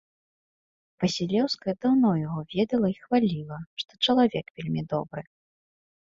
Васілеўская 1.03 1.73
даўно 1.85 2.11
яго 2.27 2.41
ведала 2.55 2.87
і 2.95 2.97
хваліла, 3.03 3.59
што 3.83 3.91
чалавек 4.09 4.45
вельмі 4.59 4.81
добры. 4.97 5.21